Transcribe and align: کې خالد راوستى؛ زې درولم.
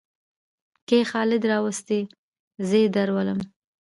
کې 0.87 0.99
خالد 1.11 1.43
راوستى؛ 1.51 1.99
زې 2.69 2.81
درولم. 2.95 3.39